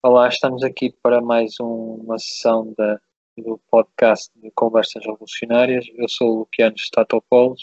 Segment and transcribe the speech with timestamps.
[0.00, 3.00] Olá, estamos aqui para mais um, uma sessão da,
[3.36, 5.86] do podcast de Conversas Revolucionárias.
[5.92, 7.60] Eu sou o Luciano Statopoulos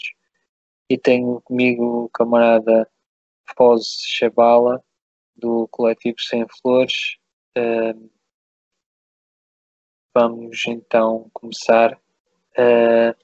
[0.86, 2.86] e tenho comigo o camarada
[3.56, 4.84] Foz Chabala,
[5.34, 7.16] do coletivo Sem Flores.
[7.56, 8.10] Uh,
[10.14, 11.98] vamos então começar.
[12.52, 13.16] Uh,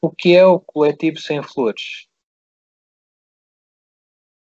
[0.00, 2.07] o que é o coletivo Sem Flores?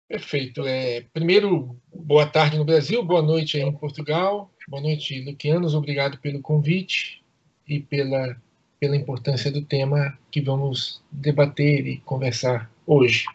[0.07, 0.67] Perfeito.
[0.67, 4.51] É, primeiro, boa tarde no Brasil, boa noite em Portugal.
[4.67, 5.73] Boa noite, Luquianos.
[5.73, 7.23] Obrigado pelo convite
[7.67, 8.39] e pela,
[8.79, 13.25] pela importância do tema que vamos debater e conversar hoje.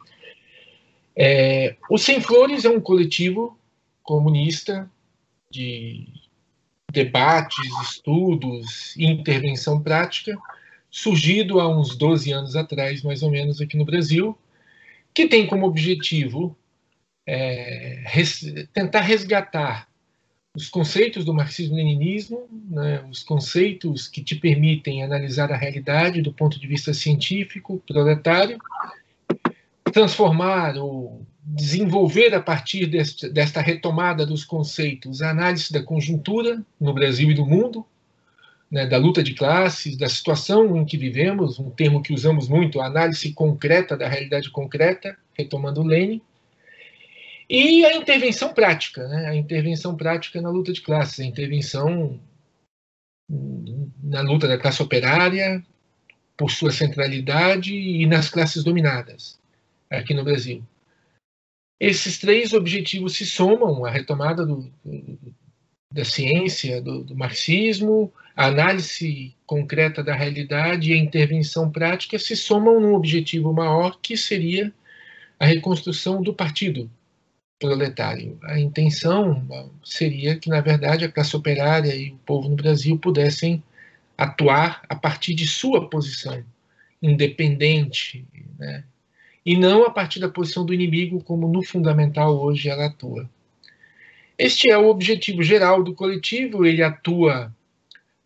[1.17, 3.59] É, o Sem Flores é um coletivo
[4.05, 4.89] comunista
[5.51, 6.07] de
[6.93, 10.39] debates, estudos e intervenção prática,
[10.89, 14.39] surgido há uns 12 anos atrás, mais ou menos, aqui no Brasil,
[15.13, 16.57] que tem como objetivo
[17.27, 18.41] é, res,
[18.73, 19.89] tentar resgatar
[20.55, 26.59] os conceitos do marxismo-leninismo, né, os conceitos que te permitem analisar a realidade do ponto
[26.59, 28.59] de vista científico, proletário,
[29.93, 36.93] transformar ou desenvolver a partir deste, desta retomada dos conceitos a análise da conjuntura no
[36.93, 37.87] Brasil e no mundo,
[38.71, 42.81] né, da luta de classes, da situação em que vivemos, um termo que usamos muito,
[42.81, 46.21] a análise concreta da realidade concreta, retomando Lenin,
[47.51, 52.21] e a intervenção prática, né, a intervenção prática na luta de classes, a intervenção
[54.01, 55.61] na luta da classe operária,
[56.37, 59.37] por sua centralidade, e nas classes dominadas,
[59.91, 60.65] aqui no Brasil.
[61.81, 64.73] Esses três objetivos se somam à retomada do,
[65.93, 72.37] da ciência, do, do, marxismo, a análise concreta da realidade e a intervenção prática se
[72.37, 74.73] somam num objetivo maior que seria
[75.39, 76.89] a reconstrução do partido
[77.61, 78.39] proletário.
[78.43, 79.47] A intenção
[79.85, 83.63] seria que, na verdade, a classe operária e o povo no Brasil pudessem
[84.19, 86.43] atuar a partir de sua posição
[87.01, 88.27] independente,
[88.59, 88.85] né?
[89.45, 93.29] e não a partir da posição do inimigo, como no fundamental hoje ela atua.
[94.37, 97.55] Este é o objetivo geral do coletivo, ele atua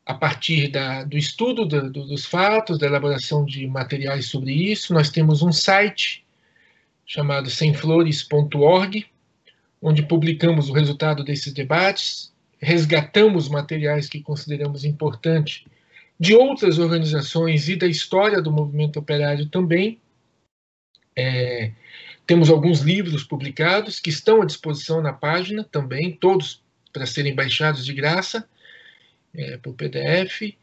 [0.06, 4.92] a partir da, do estudo do, dos fatos, da elaboração de materiais sobre isso.
[4.92, 6.25] Nós temos um site
[7.06, 9.06] chamado semflores.org,
[9.87, 15.62] onde publicamos o resultado desses debates, resgatamos materiais que consideramos importantes
[16.19, 20.00] de outras organizações e da história do movimento operário também,
[21.15, 21.71] é,
[22.27, 27.84] temos alguns livros publicados que estão à disposição na página também, todos para serem baixados
[27.84, 28.49] de graça
[29.34, 30.56] é, por PDF.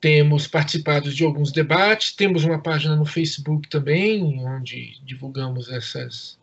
[0.00, 6.38] Temos participado de alguns debates, temos uma página no Facebook também, onde divulgamos essas,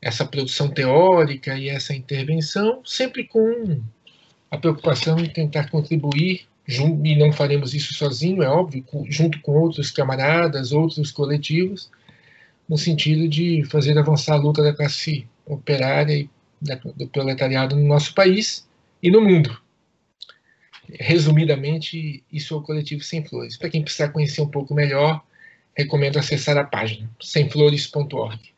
[0.00, 3.80] essa produção teórica e essa intervenção, sempre com
[4.50, 9.90] a preocupação em tentar contribuir, e não faremos isso sozinho, é óbvio, junto com outros
[9.90, 11.90] camaradas, outros coletivos,
[12.68, 16.30] no sentido de fazer avançar a luta da classe operária e
[16.94, 18.68] do proletariado no nosso país
[19.02, 19.58] e no mundo.
[21.00, 23.56] Resumidamente, isso é o Coletivo Sem Flores.
[23.56, 25.22] Para quem precisar conhecer um pouco melhor,
[25.74, 28.57] recomendo acessar a página semflores.org.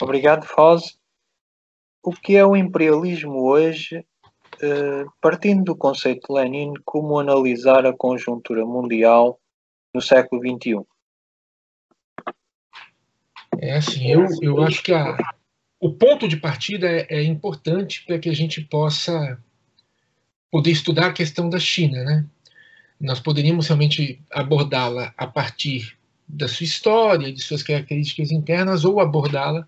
[0.00, 0.98] Obrigado, Foz.
[2.02, 4.04] O que é o imperialismo hoje?
[4.60, 9.40] Eh, partindo do conceito de Lenin, como analisar a conjuntura mundial
[9.92, 10.84] no século XXI?
[13.58, 15.16] É assim, eu, eu acho que a,
[15.80, 19.42] o ponto de partida é, é importante para que a gente possa
[20.50, 22.26] poder estudar a questão da China, né?
[23.00, 29.66] Nós poderíamos realmente abordá-la a partir da sua história, de suas características internas, ou abordá-la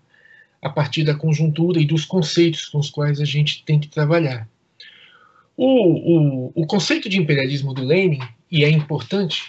[0.61, 4.47] a partir da conjuntura e dos conceitos com os quais a gente tem que trabalhar.
[5.55, 8.19] O, o, o conceito de imperialismo do Lenin,
[8.51, 9.47] e é importante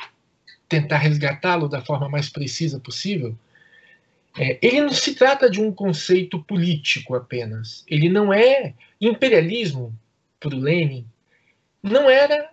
[0.69, 3.37] tentar resgatá-lo da forma mais precisa possível,
[4.39, 7.85] é, ele não se trata de um conceito político apenas.
[7.89, 9.93] Ele não é imperialismo
[10.39, 11.05] para o Lenin.
[11.83, 12.51] Não era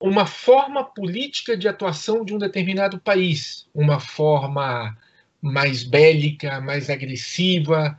[0.00, 4.96] uma forma política de atuação de um determinado país, uma forma
[5.42, 7.98] mais bélica, mais agressiva,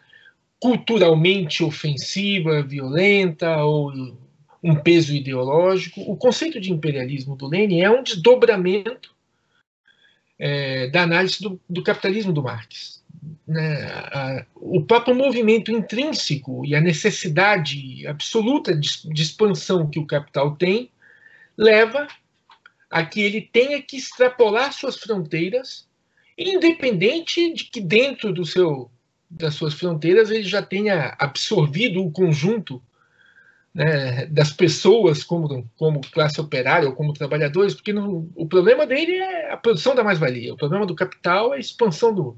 [0.59, 3.91] culturalmente ofensiva, violenta ou
[4.63, 6.01] um peso ideológico.
[6.01, 9.13] O conceito de imperialismo do Lenin é um desdobramento
[10.37, 13.03] é, da análise do, do, capitalismo do Marx.
[13.45, 13.83] Né?
[13.83, 20.55] A, o próprio movimento intrínseco e a necessidade absoluta de, de expansão que o capital
[20.55, 20.89] tem
[21.59, 22.07] leva
[22.89, 25.85] a que ele tenha que extrapolar suas fronteiras,
[26.37, 28.89] independente de que dentro do seu
[29.29, 32.81] das suas fronteiras ele já tenha absorvido o conjunto
[33.71, 39.51] né, das pessoas como, como classe operária ou como trabalhadores, porque o problema dele é
[39.51, 40.51] a produção da mais-valia.
[40.51, 42.35] O problema do capital é a expansão do,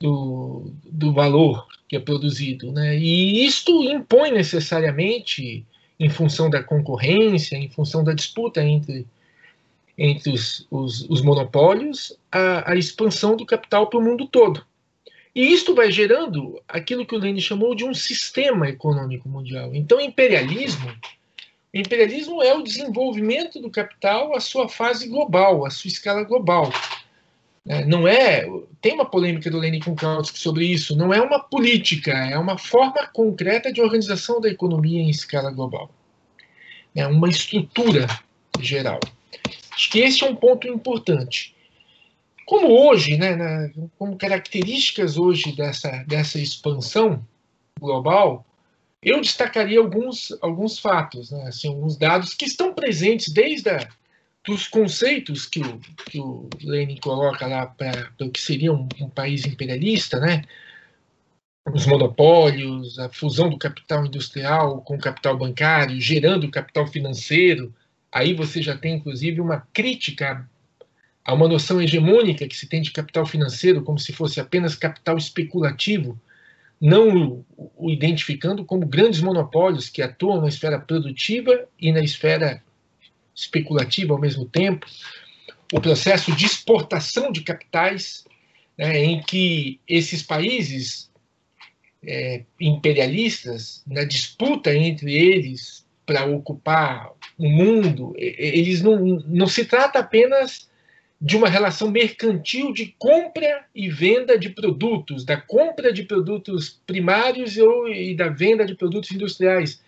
[0.00, 2.72] do, do valor que é produzido.
[2.72, 2.96] Né?
[2.96, 5.66] E isto impõe necessariamente,
[6.04, 9.06] em função da concorrência, em função da disputa entre,
[9.96, 14.62] entre os, os, os monopólios, a, a expansão do capital para o mundo todo.
[15.34, 19.74] E isto vai gerando aquilo que o Lenin chamou de um sistema econômico mundial.
[19.74, 20.92] Então, imperialismo,
[21.72, 26.70] imperialismo é o desenvolvimento do capital à sua fase global, à sua escala global.
[27.66, 28.46] É, não é,
[28.80, 30.96] tem uma polêmica do Lenin com Kautsky sobre isso.
[30.96, 35.90] Não é uma política, é uma forma concreta de organização da economia em escala global.
[36.94, 38.06] É uma estrutura
[38.60, 39.00] geral.
[39.72, 41.54] Acho que esse é um ponto importante.
[42.46, 47.26] Como hoje, né, na, como características hoje dessa, dessa expansão
[47.80, 48.44] global,
[49.02, 53.88] eu destacaria alguns, alguns fatos, né, assim, alguns dados que estão presentes desde a,
[54.46, 55.80] dos conceitos que o,
[56.10, 60.42] que o Lenin coloca lá para o que seria um, um, país imperialista, né,
[61.72, 67.74] os monopólios, a fusão do capital industrial com o capital bancário, gerando capital financeiro.
[68.12, 70.46] Aí você já tem, inclusive, uma crítica
[71.24, 75.16] Há uma noção hegemônica que se tem de capital financeiro como se fosse apenas capital
[75.16, 76.20] especulativo,
[76.78, 82.62] não o, identificando como grandes monopólios que atuam na esfera produtiva e na esfera
[83.34, 84.86] especulativa ao mesmo tempo.
[85.72, 88.24] O processo de exportação de capitais,
[88.76, 91.10] né, em que esses países
[92.06, 99.98] é, imperialistas, na disputa entre eles para ocupar o mundo, eles não, não se trata
[99.98, 100.68] apenas
[101.20, 107.56] de uma relação mercantil de compra e venda de produtos, da compra de produtos primários
[107.56, 109.82] e da venda de produtos industriais,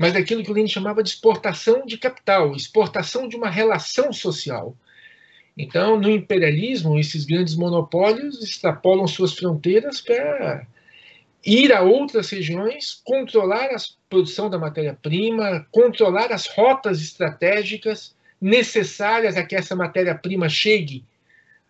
[0.00, 4.74] mas daquilo que o Lenin chamava de exportação de capital, exportação de uma relação social.
[5.54, 10.66] Então, no imperialismo, esses grandes monopólios extrapolam suas fronteiras para
[11.44, 13.76] ir a outras regiões, controlar a
[14.08, 21.04] produção da matéria-prima, controlar as rotas estratégicas necessárias a que essa matéria-prima chegue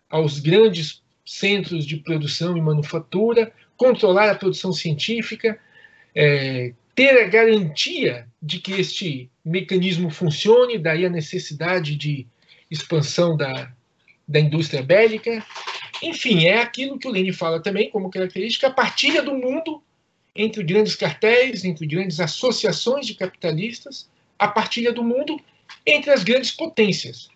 [0.09, 5.59] aos grandes centros de produção e manufatura, controlar a produção científica,
[6.15, 12.27] é, ter a garantia de que este mecanismo funcione, daí a necessidade de
[12.69, 13.71] expansão da,
[14.27, 15.45] da indústria bélica.
[16.01, 19.81] Enfim, é aquilo que o Lenin fala também como característica, a partilha do mundo
[20.35, 24.09] entre grandes cartéis, entre grandes associações de capitalistas,
[24.39, 25.39] a partilha do mundo
[25.85, 27.29] entre as grandes potências,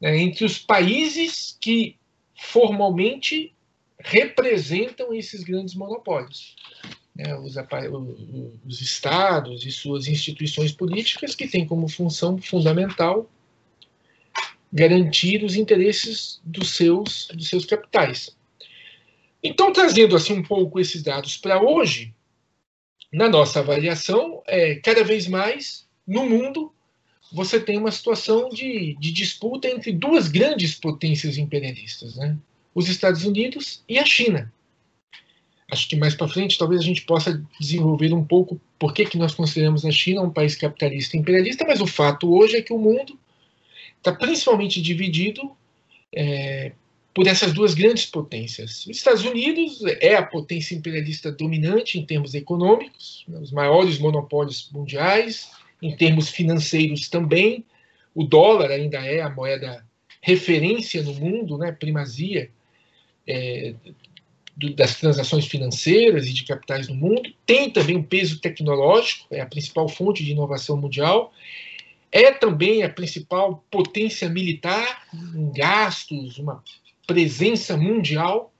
[0.00, 1.96] né, entre os países que
[2.34, 3.52] formalmente
[3.98, 6.56] representam esses grandes monopólios.
[7.18, 7.56] Né, os,
[8.64, 13.28] os estados e suas instituições políticas que têm como função fundamental
[14.72, 18.36] garantir os interesses dos seus, dos seus capitais.
[19.42, 22.14] Então, trazendo assim um pouco esses dados para hoje,
[23.12, 26.72] na nossa avaliação, é, cada vez mais no mundo
[27.32, 32.38] você tem uma situação de, de disputa entre duas grandes potências imperialistas, né?
[32.74, 34.52] os Estados Unidos e a China.
[35.70, 39.18] Acho que mais para frente talvez a gente possa desenvolver um pouco por que, que
[39.18, 42.72] nós consideramos a China um país capitalista e imperialista, mas o fato hoje é que
[42.72, 43.18] o mundo
[43.98, 45.50] está principalmente dividido
[46.14, 46.72] é,
[47.14, 48.86] por essas duas grandes potências.
[48.86, 54.70] Os Estados Unidos é a potência imperialista dominante em termos econômicos, né, os maiores monopólios
[54.72, 55.50] mundiais,
[55.82, 57.64] em termos financeiros também.
[58.14, 59.84] O dólar ainda é a moeda
[60.22, 62.50] referência no mundo, né, primazia
[63.26, 63.74] é,
[64.58, 67.32] do, das transações financeiras e de capitais no mundo.
[67.46, 71.32] Tem também um peso tecnológico, é a principal fonte de inovação mundial.
[72.10, 76.62] É também a principal potência militar em gastos, uma
[77.06, 78.52] presença mundial,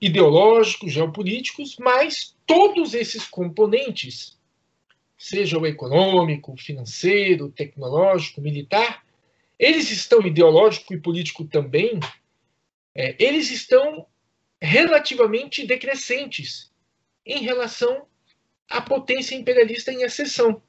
[0.00, 4.36] ideológicos, geopolíticos, mas todos esses componentes
[5.18, 9.04] seja o econômico, financeiro, tecnológico, militar,
[9.58, 11.98] eles estão ideológico e político também,
[12.94, 14.06] é, eles estão
[14.60, 16.70] relativamente decrescentes
[17.24, 18.06] em relação
[18.70, 20.62] à potência imperialista em exceção,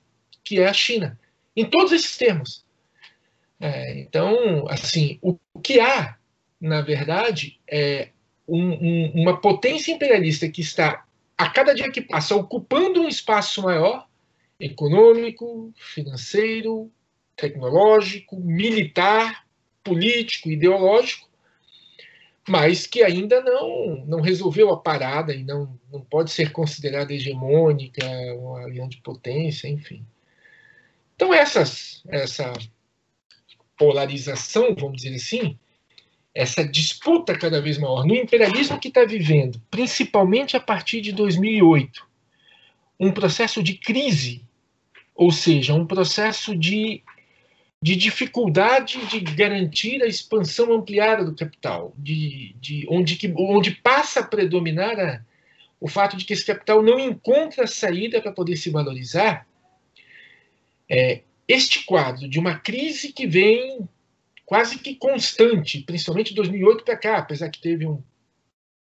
[0.43, 1.19] que é a China,
[1.55, 2.65] em todos esses termos.
[3.59, 6.17] É, então, assim, o, que há,
[6.59, 8.09] na verdade, é
[8.47, 11.05] um, um, uma potência imperialista que está,
[11.37, 14.07] a cada dia que passa, ocupando um espaço maior,
[14.59, 16.91] econômico, financeiro,
[17.35, 19.45] tecnológico, militar,
[19.83, 21.26] político, ideológico,
[22.47, 28.01] mas que ainda não, não resolveu a parada e não, não pode ser considerada hegemônica,
[28.35, 30.05] uma grande potência, enfim.
[31.15, 32.53] Então, essas, essa
[33.77, 35.57] polarização, vamos dizer assim,
[36.33, 42.07] essa disputa cada vez maior no imperialismo que está vivendo, principalmente a partir de 2008,
[42.99, 44.41] um processo de crise,
[45.13, 47.03] ou seja, um processo de
[47.81, 54.21] de dificuldade de garantir a expansão ampliada do capital, de, de onde, que, onde passa
[54.21, 55.21] a predominar a,
[55.79, 59.47] o fato de que esse capital não encontra saída para poder se valorizar,
[60.89, 63.87] é, este quadro de uma crise que vem
[64.45, 68.01] quase que constante, principalmente de 2008 para cá, apesar que teve um,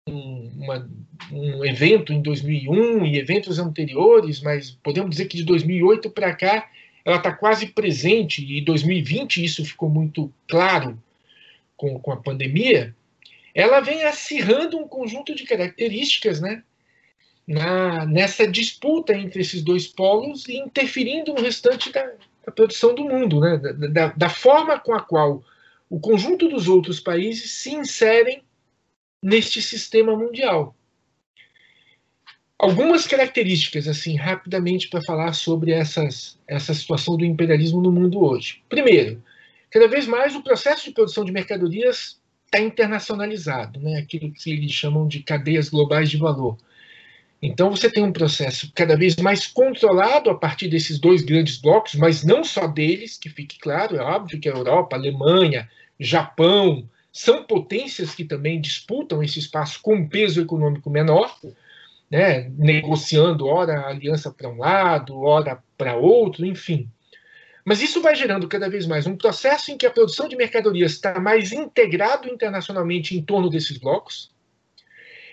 [0.09, 0.91] um, uma,
[1.31, 6.69] um evento em 2001 e eventos anteriores, mas podemos dizer que de 2008 para cá
[7.05, 11.01] ela está quase presente, e em 2020 isso ficou muito claro
[11.77, 12.95] com, com a pandemia,
[13.55, 16.63] ela vem acirrando um conjunto de características né,
[17.47, 22.03] na, nessa disputa entre esses dois polos e interferindo no restante da,
[22.47, 25.45] da produção do mundo, né, da, da, forma com a qual
[25.91, 28.43] o conjunto dos outros países se inserem
[29.23, 30.75] neste sistema mundial
[32.63, 38.63] algumas características, assim, rapidamente para falar sobre essas, essa situação do imperialismo no mundo hoje.
[38.69, 39.21] Primeiro,
[39.69, 43.99] cada vez mais o processo de produção de mercadorias está internacionalizado, né?
[43.99, 46.57] aquilo que eles chamam de cadeias globais de valor.
[47.43, 51.97] Então você tem um processo cada vez mais controlado a partir desses dois grandes blocos,
[51.97, 56.89] mas não só deles, que fique claro, é óbvio que a Europa, a Alemanha, Japão,
[57.13, 61.37] são potências que também disputam esse espaço com peso econômico menor,
[62.13, 66.91] né, negociando ora a aliança para um lado, ora para outro, enfim.
[67.65, 70.93] Mas isso vai gerando cada vez mais um processo em que a produção de mercadorias
[70.93, 74.31] está mais integrado internacionalmente em torno desses blocos.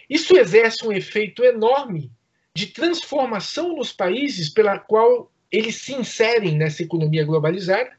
[0.09, 2.09] Isso exerce um efeito enorme
[2.55, 7.91] de transformação nos países pela qual eles se inserem nessa economia globalizada.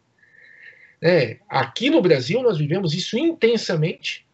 [1.02, 4.26] É, aqui no Brasil nós vivemos isso intensamente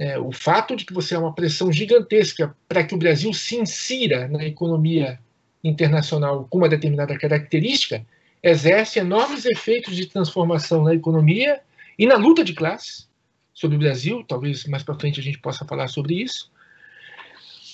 [0.00, 3.56] é, o fato de que você há uma pressão gigantesca para que o Brasil se
[3.56, 5.20] insira na economia
[5.62, 8.02] internacional com uma determinada característica
[8.42, 11.60] exerce enormes efeitos de transformação na economia
[11.98, 13.06] e na luta de classes
[13.52, 14.24] sobre o Brasil.
[14.26, 16.50] Talvez mais para frente a gente possa falar sobre isso.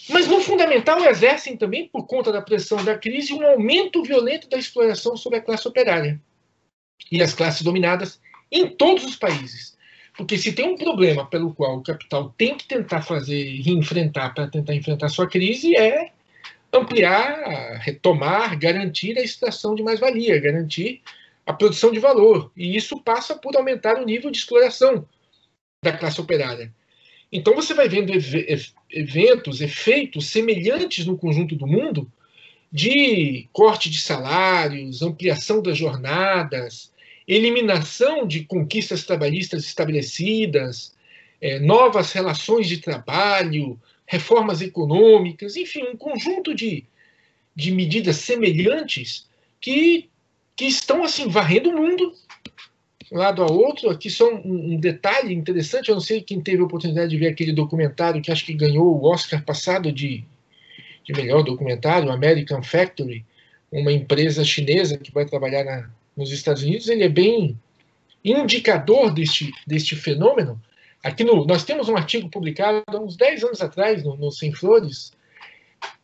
[0.09, 4.59] Mas, no fundamental, exercem também, por conta da pressão da crise, um aumento violento da
[4.59, 6.21] exploração sobre a classe operária
[7.11, 9.75] e as classes dominadas em todos os países.
[10.16, 14.35] Porque se tem um problema pelo qual o capital tem que tentar fazer e enfrentar
[14.35, 16.11] para tentar enfrentar sua crise, é
[16.73, 21.02] ampliar, retomar, garantir a extração de mais-valia, garantir
[21.44, 22.50] a produção de valor.
[22.56, 25.06] E isso passa por aumentar o nível de exploração
[25.82, 26.75] da classe operária.
[27.30, 28.12] Então você vai vendo
[28.90, 32.11] eventos, efeitos semelhantes no conjunto do mundo
[32.73, 36.92] de corte de salários, ampliação das jornadas,
[37.26, 40.95] eliminação de conquistas trabalhistas estabelecidas,
[41.40, 46.85] é, novas relações de trabalho, reformas econômicas, enfim, um conjunto de,
[47.54, 49.26] de medidas semelhantes
[49.61, 50.09] que,
[50.54, 52.14] que estão assim varrendo o mundo
[53.11, 53.90] lado a outro.
[53.90, 57.28] Aqui só um, um, detalhe interessante, eu não sei quem teve a oportunidade de ver
[57.28, 60.25] aquele documentário que acho que ganhou o Oscar passado de,
[61.04, 63.25] de melhor documentário, American Factory,
[63.71, 67.58] uma empresa chinesa que vai trabalhar na, nos Estados Unidos, ele é bem
[68.25, 70.61] indicador deste, deste fenômeno.
[71.02, 74.52] Aqui no, nós temos um artigo publicado há uns 10 anos atrás no, no Sem
[74.52, 75.12] Flores.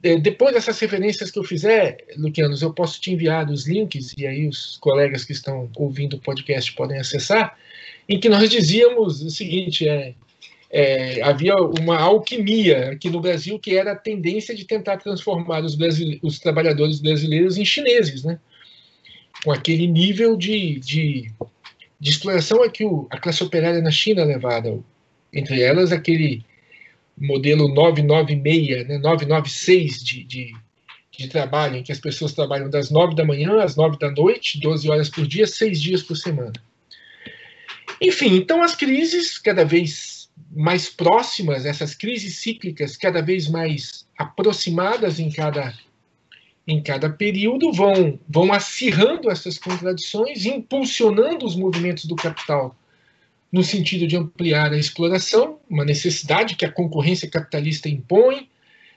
[0.02, 4.26] É, depois dessas referências que eu fizer, Lucianos, eu posso te enviar os links, e
[4.26, 7.57] aí os colegas que estão ouvindo o podcast podem acessar,
[8.09, 10.14] em que nós dizíamos o seguinte: é,
[10.71, 15.76] é, havia uma alquimia aqui no Brasil que era a tendência de tentar transformar os,
[16.23, 18.38] os trabalhadores brasileiros em chineses, né?
[19.45, 21.33] Com aquele nível de, de,
[21.99, 24.79] de exploração a que o, a classe operária na China é levada.
[25.33, 26.45] Entre elas, aquele
[27.19, 30.57] modelo 996, né, 996 de, de,
[31.11, 34.61] de trabalho, em que as pessoas trabalham das 9 da manhã às 9 da noite,
[34.61, 36.53] 12 horas por dia, 6 dias por semana.
[38.01, 45.19] Enfim, então as crises cada vez mais próximas, essas crises cíclicas cada vez mais aproximadas
[45.19, 45.73] em cada
[46.66, 52.76] em cada período vão, vão acirrando essas contradições, impulsionando os movimentos do capital
[53.52, 58.49] no sentido de ampliar a exploração, uma necessidade que a concorrência capitalista impõe,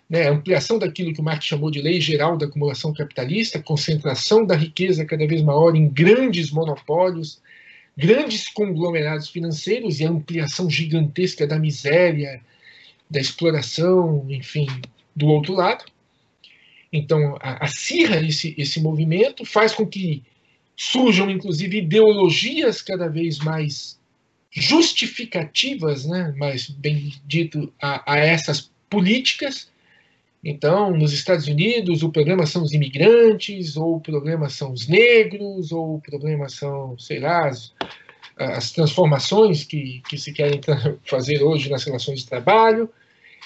[0.10, 4.56] né, ampliação daquilo que o Marx chamou de lei geral da acumulação capitalista, concentração da
[4.56, 7.42] riqueza cada vez maior em grandes monopólios,
[7.98, 12.40] grandes conglomerados financeiros e a ampliação gigantesca da miséria,
[13.10, 14.68] da exploração, enfim,
[15.14, 15.84] do outro lado.
[16.96, 20.24] Então, acirra esse, esse movimento, faz com que
[20.78, 24.00] surjam, inclusive, ideologias cada vez mais
[24.50, 29.70] justificativas, né, mais bem dito, a, a essas políticas.
[30.42, 35.74] Então, nos Estados Unidos, o problema são os imigrantes, ou o problema são os negros,
[35.74, 37.74] ou o problema são, sei lá, as,
[38.38, 40.62] as transformações que, que se querem
[41.04, 42.90] fazer hoje nas relações de trabalho.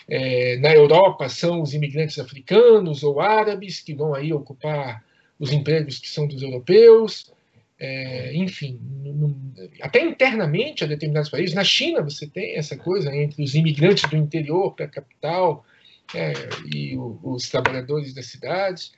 [0.09, 5.03] É, na Europa são os imigrantes africanos ou árabes que vão aí ocupar
[5.37, 7.31] os empregos que são dos europeus.
[7.81, 8.77] É, enfim,
[9.81, 11.55] até internamente a determinados países.
[11.55, 15.63] Na China você tem essa coisa entre os imigrantes do interior para a capital
[16.13, 16.33] é,
[16.73, 18.91] e o, os trabalhadores das cidades.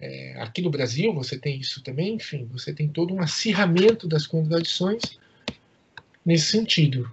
[0.00, 2.14] É, aqui no Brasil você tem isso também.
[2.14, 5.18] Enfim, você tem todo um acirramento das contradições
[6.24, 7.12] nesse sentido.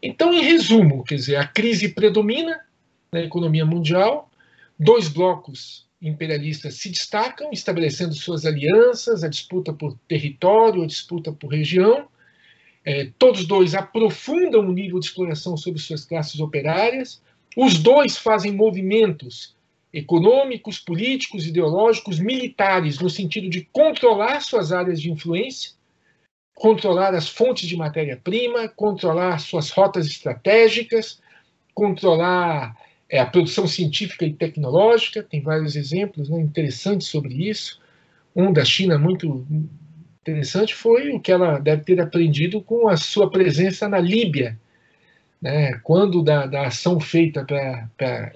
[0.00, 2.60] Então, em resumo, quer dizer, a crise predomina,
[3.16, 4.30] na economia mundial.
[4.78, 11.48] Dois blocos imperialistas se destacam, estabelecendo suas alianças, a disputa por território, a disputa por
[11.48, 12.08] região.
[12.84, 17.22] É, todos dois aprofundam o nível de exploração sobre suas classes operárias.
[17.56, 19.56] Os dois fazem movimentos
[19.92, 25.72] econômicos, políticos, ideológicos, militares, no sentido de controlar suas áreas de influência,
[26.54, 31.18] controlar as fontes de matéria-prima, controlar suas rotas estratégicas,
[31.74, 32.76] controlar
[33.08, 37.80] é, a produção científica e tecnológica, tem vários exemplos né, interessantes sobre isso.
[38.34, 39.46] Um da China muito
[40.20, 44.58] interessante foi o que ela deve ter aprendido com a sua presença na Líbia,
[45.40, 48.32] né, quando da, da ação feita para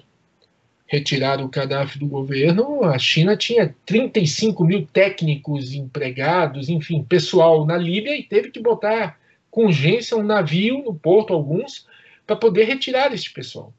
[0.87, 7.77] retirar o Gaddafi do governo, a China tinha 35 mil técnicos empregados, enfim, pessoal na
[7.77, 9.17] Líbia e teve que botar
[9.49, 11.87] com urgência um navio no porto, alguns,
[12.25, 13.73] para poder retirar este pessoal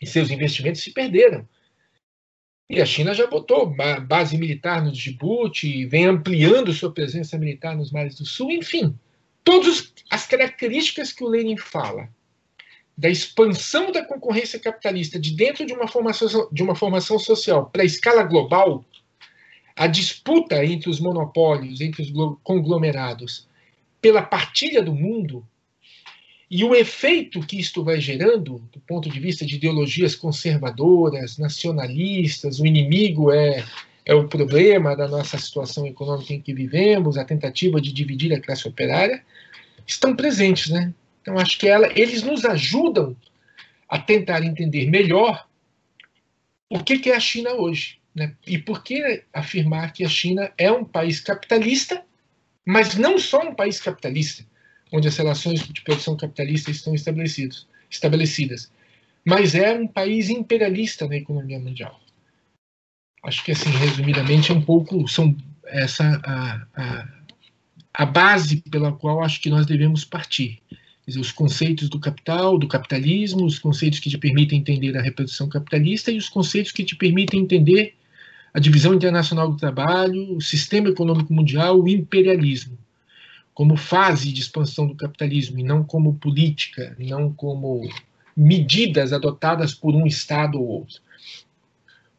[0.00, 1.46] e seus investimentos se perderam.
[2.68, 3.74] E a China já botou
[4.06, 8.98] base militar no Djibouti, vem ampliando sua presença militar nos mares do sul, enfim,
[9.44, 12.08] todas as características que o Lenin fala
[12.96, 17.82] da expansão da concorrência capitalista de dentro de uma formação, de uma formação social para
[17.82, 18.84] a escala global,
[19.76, 22.10] a disputa entre os monopólios, entre os
[22.42, 23.46] conglomerados,
[24.00, 25.46] pela partilha do mundo,
[26.48, 32.60] e o efeito que isto vai gerando, do ponto de vista de ideologias conservadoras, nacionalistas,
[32.60, 33.64] o inimigo é,
[34.04, 38.40] é o problema da nossa situação econômica em que vivemos, a tentativa de dividir a
[38.40, 39.24] classe operária,
[39.84, 40.70] estão presentes.
[40.70, 40.94] Né?
[41.20, 43.16] Então, acho que ela, eles nos ajudam
[43.88, 45.48] a tentar entender melhor
[46.70, 47.98] o que, que é a China hoje.
[48.14, 48.32] Né?
[48.46, 52.04] E por que afirmar que a China é um país capitalista,
[52.64, 54.44] mas não só um país capitalista
[54.92, 58.70] onde as relações de produção capitalista estão estabelecidas.
[59.24, 62.00] Mas é um país imperialista na economia mundial.
[63.24, 67.08] Acho que, assim, resumidamente, é um pouco são essa a, a,
[67.92, 70.62] a base pela qual acho que nós devemos partir.
[71.04, 75.48] Dizer, os conceitos do capital, do capitalismo, os conceitos que te permitem entender a reprodução
[75.48, 77.94] capitalista e os conceitos que te permitem entender
[78.54, 82.78] a divisão internacional do trabalho, o sistema econômico mundial, o imperialismo
[83.56, 87.88] como fase de expansão do capitalismo e não como política, não como
[88.36, 91.00] medidas adotadas por um Estado ou outro.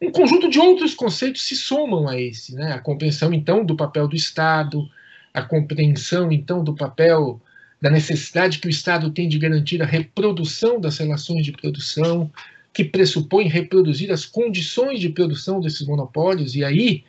[0.02, 2.74] Um conjunto de outros conceitos se somam a esse, né?
[2.74, 4.90] A compreensão então do papel do Estado,
[5.32, 7.40] a compreensão então do papel
[7.80, 12.32] da necessidade que o Estado tem de garantir a reprodução das relações de produção,
[12.74, 17.04] que pressupõe reproduzir as condições de produção desses monopólios e aí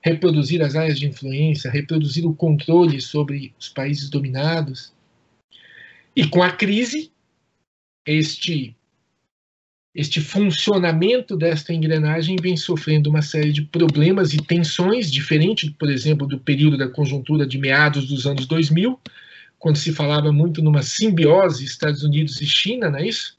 [0.00, 4.92] reproduzir as áreas de influência, reproduzir o controle sobre os países dominados.
[6.14, 7.10] E com a crise,
[8.06, 8.74] este
[9.94, 16.26] este funcionamento desta engrenagem vem sofrendo uma série de problemas e tensões, diferente, por exemplo,
[16.26, 19.00] do período da conjuntura de meados dos anos 2000,
[19.58, 23.37] quando se falava muito numa simbiose Estados Unidos e China, não é isso?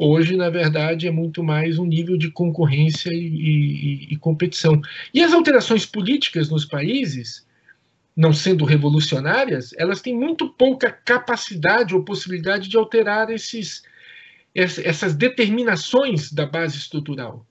[0.00, 4.80] Hoje, na verdade, é muito mais um nível de concorrência e, e, e competição.
[5.12, 7.44] E as alterações políticas nos países,
[8.16, 13.82] não sendo revolucionárias, elas têm muito pouca capacidade ou possibilidade de alterar esses,
[14.54, 17.44] essas determinações da base estrutural.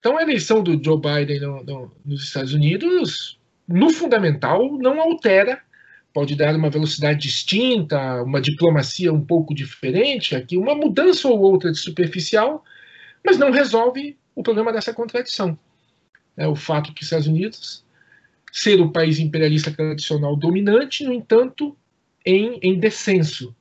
[0.00, 3.38] Então, a eleição do Joe Biden no, no, nos Estados Unidos,
[3.68, 5.62] no fundamental, não altera
[6.12, 11.72] pode dar uma velocidade distinta, uma diplomacia um pouco diferente, aqui uma mudança ou outra
[11.72, 12.64] de superficial,
[13.24, 15.58] mas não resolve o problema dessa contradição.
[16.36, 17.84] É o fato que os Estados Unidos,
[18.52, 21.76] ser o país imperialista tradicional dominante, no entanto,
[22.24, 23.54] em, em descenso.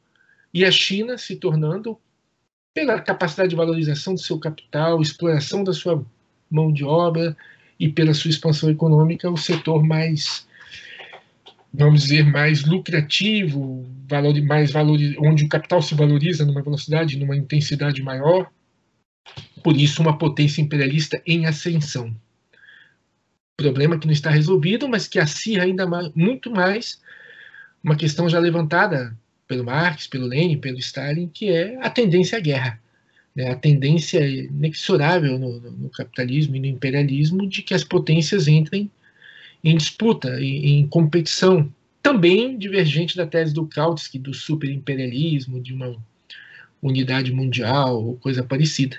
[0.53, 1.97] E a China se tornando,
[2.73, 6.05] pela capacidade de valorização do seu capital, exploração da sua
[6.49, 7.35] mão de obra
[7.79, 10.47] e pela sua expansão econômica, o setor mais,
[11.73, 17.35] vamos dizer, mais lucrativo, valor, mais valor, onde o capital se valoriza numa velocidade, numa
[17.35, 18.49] intensidade maior.
[19.63, 22.15] Por isso, uma potência imperialista em ascensão.
[23.55, 26.99] Problema que não está resolvido, mas que acirra ainda mais, muito mais
[27.83, 29.15] uma questão já levantada
[29.47, 32.81] pelo Marx, pelo Lenin, pelo Stalin, que é a tendência à guerra.
[33.35, 33.49] Né?
[33.51, 38.89] A tendência inexorável no, no, capitalismo e no imperialismo de que as potências entrem
[39.63, 41.71] em disputa, em, em competição,
[42.01, 45.95] também divergente da tese do Kautsky, do superimperialismo, de uma
[46.81, 48.97] unidade mundial ou coisa parecida.